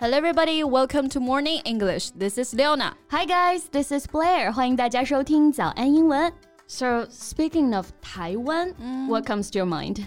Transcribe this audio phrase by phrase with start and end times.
[0.00, 0.64] Hello, everybody.
[0.64, 2.10] Welcome to Morning English.
[2.10, 2.96] This is Leona.
[3.10, 3.68] Hi, guys.
[3.70, 4.52] This is Blair.
[4.52, 6.32] 欢迎大家收听早安英文。
[6.66, 8.74] So, speaking of Taiwan,
[9.08, 10.06] what comes to your mind?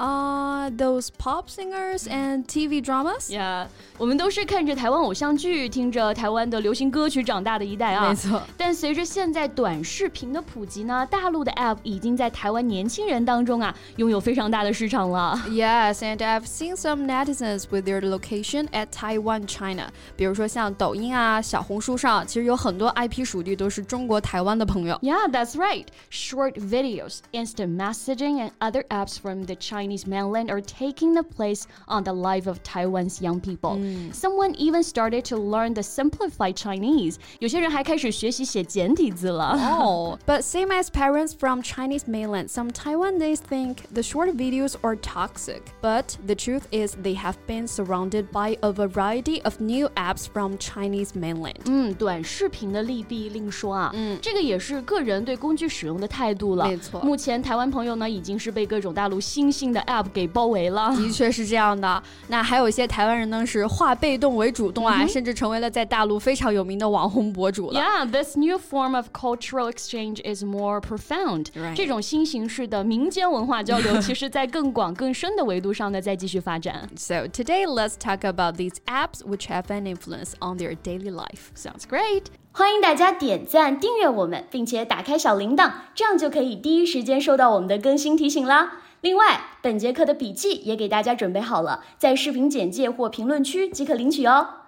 [0.00, 3.30] Uh, those pop singers and TV dramas?
[3.30, 3.66] Yeah，
[3.96, 8.10] 我们都是看着台湾偶像剧，听着台湾的流行歌曲长大的一代啊。
[8.10, 8.42] 没错。
[8.58, 15.34] 但随着现在短视频的普及呢，大陆的 App 已经在台湾年轻人当中啊，拥有非常大的市场了。
[15.48, 19.88] Yes, and I've seen some netizens with their location at Taiwan, China.
[20.14, 24.94] 比如说像抖音啊、小红书上，其实有很多 IP 属地都是中国台湾的朋友。
[24.96, 25.86] Yeah, that's right.
[26.10, 31.22] Short videos, instant messaging, and other apps from the Chinese Chinese mainland are taking the
[31.22, 33.76] place on the life of Taiwan's young people.
[33.76, 34.14] Mm.
[34.14, 37.16] Someone even started to learn the simplified Chinese.
[37.40, 39.58] 有些人还开始学习写简体字了。
[39.58, 45.62] Oh, but same as parents from Chinese mainland, some Taiwanese think the short videos are toxic.
[45.82, 50.56] But the truth is they have been surrounded by a variety of new apps from
[50.58, 51.62] Chinese mainland.
[51.66, 53.90] 嗯，短视频的利弊另说啊。
[53.94, 56.66] 嗯，这个也是个人对工具使用的态度了。
[56.66, 57.00] 没错。
[57.00, 62.02] 目前台湾朋友呢已经是被各种大陆新兴 的 App 给包围了，的确是这样的。
[62.28, 67.80] 那还有一些台湾人呢，是化被动为主动啊，甚至成为了在大陆非常有名的网红博主了。
[67.80, 71.46] Yeah, this new form of cultural exchange is more profound。
[71.74, 76.88] 这种新形式的民间文化交流，其实在更广更深的维度上呢，在继续发展。
[76.96, 81.50] So today, let's talk about these apps which have an influence on their daily life.
[81.54, 82.24] Sounds great.
[82.52, 88.78] 欢迎大家点赞、订阅我们，并且打开小铃铛，这样就可以第一时间收到我们的更新提醒啦。
[89.01, 94.60] 另外，本节课的笔记也给大家准备好了，在视频简介或评论区即可领取哦。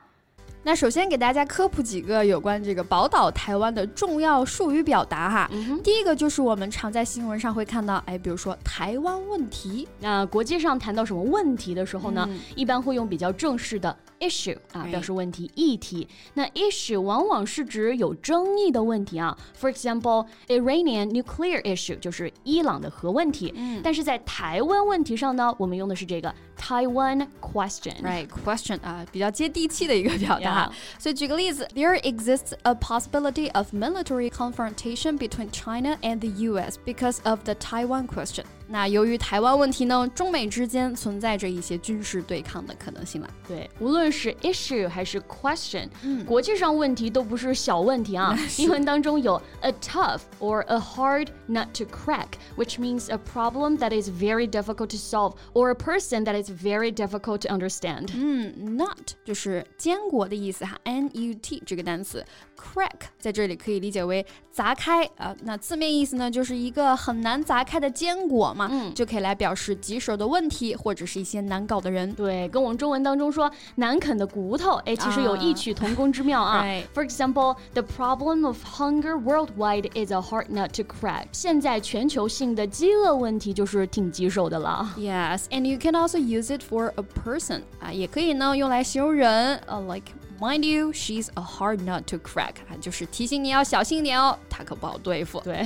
[0.66, 5.50] 那首先给大家科普几个有关这个宝岛台湾的重要术语表达哈。
[5.83, 9.86] 第一个就是我们常在新闻上会看到，哎，比如说台湾问题。
[10.00, 16.08] 那国际上谈到什么问题的时候呢，一般会用比较正式的 issue 啊，表示问题、议题。
[16.34, 19.38] 那 issue 往往是指有争议的问题啊。
[19.59, 23.53] For example, Iranian nuclear issue 就是伊朗的核问题。
[23.57, 23.81] 嗯。
[23.84, 30.66] 但是在台湾问题上呢，我们用的是这个 Taiwan question。Right，question 啊，比较接地气的一个表达。
[30.66, 30.72] 哈。
[30.99, 36.76] 所以举个例子，There exists a possibility of military confrontation between China and the U.S.
[36.84, 38.44] because of the Taiwan question.
[38.73, 43.29] 那由于台湾问题呢，中美之间存在着一些军事对抗的可能性了。
[43.47, 48.35] 对，无论是 issue 还是 question，嗯，国际上问题都不是小问题啊。
[48.57, 54.88] 英文当中有 a tough or a hard nut to crack，which means a problem that is very difficult
[54.88, 58.09] to solve or a person that is very difficult to understand。
[58.16, 62.25] 嗯，nut 就是坚果的意思哈，n u t 这个单词
[62.57, 62.89] ，crack
[63.19, 65.35] 在这里可以理解为砸开啊。
[65.44, 68.62] 那字面意思呢，就是一个很难砸开的坚果嘛。
[68.71, 72.12] 嗯，就可以来表示棘手的问题或者是一些难搞的人。
[72.15, 76.65] 对，跟我们中文当中说难啃的骨头，哎，其实有异曲同工之妙啊。
[76.94, 81.26] For example, the problem of hunger worldwide is a hard nut to crack。
[81.32, 84.94] 现在全球性的饥饿问题就是挺棘手的了。
[84.97, 87.62] Yes, and you can also use it for a person。
[87.81, 90.12] 啊，也可以呢用来形容人，呃，like。
[90.39, 95.39] Mind you, she's a hard nut to crack，就是提醒你要小心一点哦，她可不好对付。
[95.41, 95.66] 对，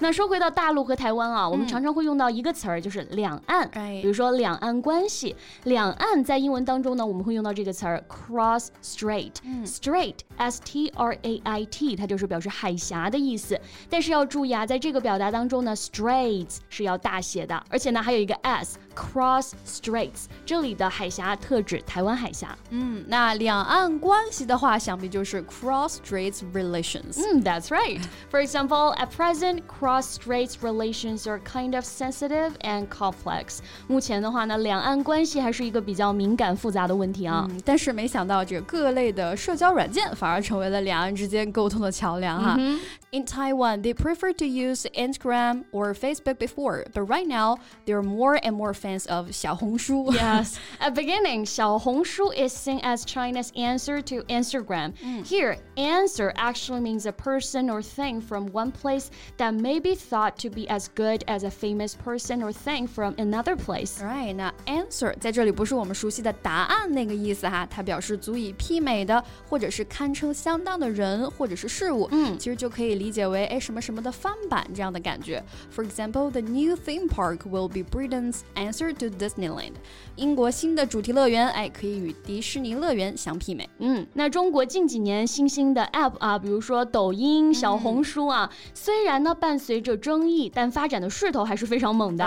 [0.00, 3.70] 那说回到大陆和台湾啊，我们常常会用到一个词儿，就是两岸。
[3.70, 9.32] 比如说两岸关系，两岸在英文当中呢，我们会用到这个词儿 cross strait。
[9.64, 13.60] Strait，S T R A I T，它就是表示海峡的意思。
[13.88, 22.56] 但是要注意啊，在这个表达当中呢，straits 是要大写的，而且呢还有一个 s，cross straits，这里的海峡特指台湾海峡。
[22.70, 27.17] 嗯，那两岸关关系的话，想必就是 cross-strait relations。
[27.17, 27.99] 嗯，That's right.
[28.29, 33.59] For example, at present, cross-strait relations are kind of sensitive and complex.
[33.87, 37.47] 目前的话呢，两岸关系还是一个比较敏感复杂的问题啊。
[37.49, 42.55] 嗯、但是没想到，这个各类的社交软件反而成为了两岸之间沟通的桥梁哈。
[42.55, 42.79] Mm hmm.
[43.13, 48.03] In Taiwan, they prefer to use Instagram or Facebook before, but right now, there are
[48.03, 50.13] more and more fans of 小红书.
[50.13, 50.53] yes.
[50.79, 54.93] At beginning, 小红书 is seen as China's answer to Instagram.
[55.03, 55.25] Mm.
[55.25, 60.37] Here, answer actually means a person or thing from one place that may be thought
[60.39, 64.01] to be as good as a famous person or thing from another place.
[64.01, 64.33] Right.
[64.35, 72.07] 那 answer 在这里不是我们熟悉的答案那个意思哈，它表示足以媲美的，或者是堪称相当的人或者是事物。
[72.11, 75.43] 嗯，其实就可以理解为哎什么什么的翻版这样的感觉。
[75.75, 79.73] For example, the new theme park will be Britain's answer to Disneyland.
[80.15, 83.69] 英国新的主题乐园哎可以与迪士尼乐园相媲美。
[83.79, 83.84] 嗯。
[84.14, 92.24] 那中国近几年新兴的 App 啊，比如说抖音、小红书啊，虽然呢伴随着争议，但发展的势头还是非常猛的。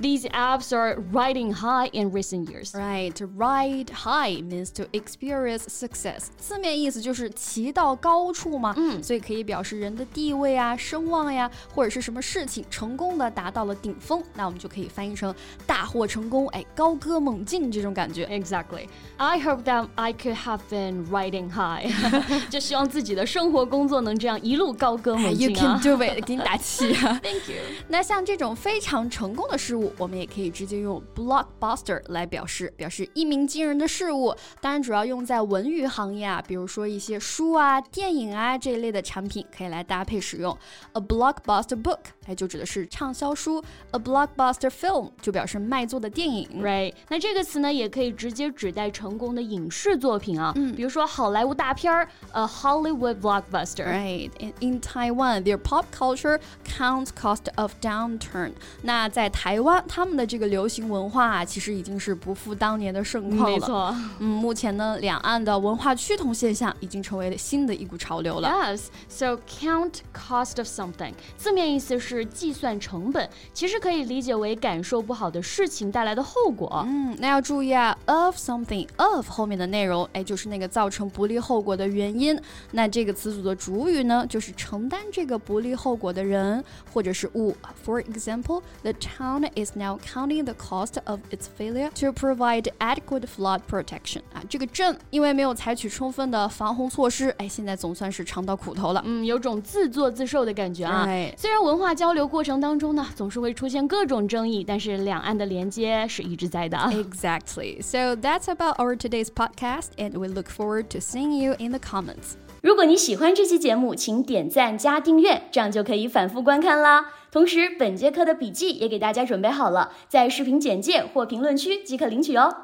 [0.00, 2.72] These apps are riding high in recent years.
[2.72, 6.26] Right, ride high means to experience success.
[6.36, 15.34] 字面意思就是骑到高处嘛，嗯，所以可以表示人的地位啊、声望呀，或者是什么事情成功的达到了顶峰，那我们就可以翻译成
[15.66, 18.26] 大获成功，哎，高歌猛进这种感觉。
[18.26, 18.88] Exactly.
[19.16, 21.86] I hope that I could have been riding high.
[22.50, 27.20] 就希望自己的生活工作能这样一路高歌猛进啊！You can do it，给你打气啊！
[27.22, 27.56] Thank you。
[27.88, 34.34] 那像这种非常成功的事物，我们也可以直接用 blockbuster 来表示，表示一鸣惊人的事物。
[34.60, 40.56] 当然，主要用在文娱行业啊，比如说一些书啊、电影啊这一类的产品，可以来搭配使用。
[40.92, 43.62] A blockbuster book，哎，就指的是畅销书
[43.92, 46.48] ；A blockbuster film 就表示卖座的电影。
[46.62, 46.92] Right？
[47.08, 52.07] 那这个词呢，也可以直接指代成功的影视作品啊，嗯，比如说好莱坞大片儿。
[52.33, 53.85] a Hollywood blockbuster.
[53.85, 54.29] Right.
[54.39, 58.51] In, in Taiwan, their pop culture counts cost of downturn.
[58.83, 63.57] 那在台湾，他们的这个流行文化啊，其实已经是不复当年的盛况了。
[63.57, 63.95] 没错。
[64.19, 68.49] 嗯，目前呢，两岸的文化趋同现象已经成为了新的一股潮流了。
[68.49, 68.85] Yes.
[69.07, 76.83] So count cost of something，字面意思是计算成本，其实可以理解为感受不好的事情带来的后果。
[76.87, 82.39] 嗯，那要注意啊，of something of 后面的内容，哎，就是那个造 成不利后果的原因。
[82.71, 86.63] 那这个词组的主语呢，就是承担这个不利后果的人
[86.93, 87.53] 或者是物。
[87.85, 93.59] For example, the town is now counting the cost of its failure to provide adequate flood
[93.69, 94.21] protection.
[94.33, 99.01] 啊，这个镇因为没有采取充分的防洪措施，哎，现在总算是尝到苦头了。
[99.05, 101.05] 嗯，有种自作自受的感觉啊。
[101.35, 106.77] 虽然文化交流过程当中呢，总是会出现各种争议，但是两岸的连接是一直在的。
[106.77, 107.81] Exactly.
[107.81, 111.79] So that's about our today's podcast, and we look forward to seeing you in the
[111.79, 112.35] comments.
[112.61, 117.13] 如果你喜欢这期节目，请点赞加订阅，这样就可以反复观看啦。
[117.31, 122.55] 同时，本节课的笔记也给大家准备好了，在视频简介或评论区即可领取哦。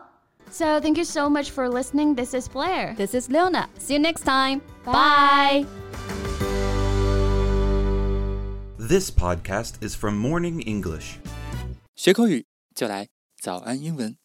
[0.52, 2.16] So thank you so much for listening.
[2.16, 2.96] This is Blair.
[2.96, 3.70] This is Leona.
[3.80, 4.62] See you next time.
[4.84, 5.66] Bye.
[8.78, 11.16] This podcast is from Morning English.
[11.96, 12.46] 学口语
[12.76, 13.08] 就来
[13.40, 14.24] 早安英文。